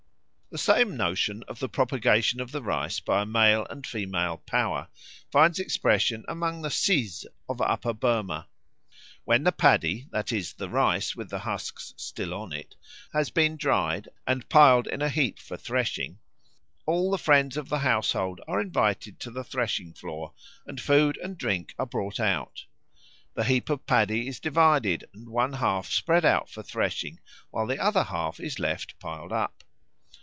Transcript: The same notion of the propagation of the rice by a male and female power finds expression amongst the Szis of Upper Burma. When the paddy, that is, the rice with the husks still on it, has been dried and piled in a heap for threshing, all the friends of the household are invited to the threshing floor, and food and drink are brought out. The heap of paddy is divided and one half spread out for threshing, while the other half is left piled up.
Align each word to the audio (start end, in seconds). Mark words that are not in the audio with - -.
The 0.53 0.57
same 0.57 0.97
notion 0.97 1.43
of 1.47 1.59
the 1.59 1.69
propagation 1.69 2.41
of 2.41 2.51
the 2.51 2.61
rice 2.61 2.99
by 2.99 3.21
a 3.21 3.25
male 3.25 3.65
and 3.69 3.87
female 3.87 4.43
power 4.45 4.89
finds 5.31 5.59
expression 5.59 6.25
amongst 6.27 6.63
the 6.63 6.67
Szis 6.69 7.25
of 7.47 7.61
Upper 7.61 7.93
Burma. 7.93 8.49
When 9.23 9.43
the 9.45 9.53
paddy, 9.53 10.07
that 10.11 10.33
is, 10.33 10.51
the 10.51 10.67
rice 10.67 11.15
with 11.15 11.29
the 11.29 11.39
husks 11.39 11.93
still 11.95 12.33
on 12.33 12.51
it, 12.51 12.75
has 13.13 13.29
been 13.29 13.55
dried 13.55 14.09
and 14.27 14.49
piled 14.49 14.87
in 14.87 15.01
a 15.01 15.07
heap 15.07 15.39
for 15.39 15.55
threshing, 15.55 16.19
all 16.85 17.09
the 17.11 17.17
friends 17.17 17.55
of 17.55 17.69
the 17.69 17.79
household 17.79 18.41
are 18.45 18.59
invited 18.59 19.21
to 19.21 19.31
the 19.31 19.45
threshing 19.45 19.93
floor, 19.93 20.33
and 20.67 20.81
food 20.81 21.17
and 21.23 21.37
drink 21.37 21.73
are 21.79 21.85
brought 21.87 22.19
out. 22.19 22.65
The 23.35 23.45
heap 23.45 23.69
of 23.69 23.85
paddy 23.85 24.27
is 24.27 24.41
divided 24.41 25.05
and 25.13 25.29
one 25.29 25.53
half 25.53 25.89
spread 25.89 26.25
out 26.25 26.49
for 26.49 26.61
threshing, 26.61 27.21
while 27.51 27.67
the 27.67 27.79
other 27.79 28.03
half 28.03 28.37
is 28.41 28.59
left 28.59 28.99
piled 28.99 29.31
up. 29.31 29.63